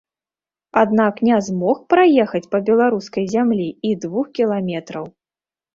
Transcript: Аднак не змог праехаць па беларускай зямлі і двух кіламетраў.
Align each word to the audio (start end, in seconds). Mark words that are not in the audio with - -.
Аднак 0.83 1.19
не 1.27 1.37
змог 1.47 1.77
праехаць 1.95 2.43
па 2.55 2.63
беларускай 2.71 3.29
зямлі 3.35 3.69
і 3.91 3.95
двух 4.07 4.25
кіламетраў. 4.41 5.05